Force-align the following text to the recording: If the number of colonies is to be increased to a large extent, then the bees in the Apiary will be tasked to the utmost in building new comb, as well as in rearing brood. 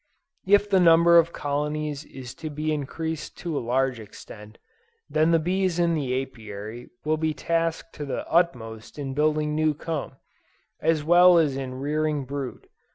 If 0.47 0.67
the 0.67 0.79
number 0.79 1.19
of 1.19 1.31
colonies 1.31 2.05
is 2.05 2.33
to 2.41 2.49
be 2.49 2.73
increased 2.73 3.37
to 3.37 3.55
a 3.55 3.61
large 3.61 3.99
extent, 3.99 4.57
then 5.07 5.29
the 5.29 5.37
bees 5.37 5.77
in 5.77 5.93
the 5.93 6.19
Apiary 6.23 6.89
will 7.05 7.17
be 7.17 7.35
tasked 7.35 7.93
to 7.97 8.05
the 8.05 8.27
utmost 8.27 8.97
in 8.97 9.13
building 9.13 9.53
new 9.53 9.75
comb, 9.75 10.13
as 10.79 11.03
well 11.03 11.37
as 11.37 11.55
in 11.55 11.75
rearing 11.75 12.25
brood. 12.25 12.65